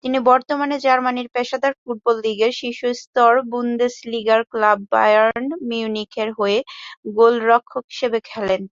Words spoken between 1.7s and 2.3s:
football